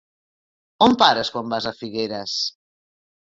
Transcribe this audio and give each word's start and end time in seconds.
On 0.85 0.95
pares 1.01 1.29
quan 1.35 1.53
vas 1.53 1.67
a 1.71 1.75
Figueres? 1.81 2.39